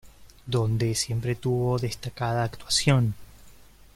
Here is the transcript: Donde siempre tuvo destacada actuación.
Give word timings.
Donde 0.47 0.95
siempre 0.95 1.35
tuvo 1.35 1.77
destacada 1.77 2.43
actuación. 2.43 3.13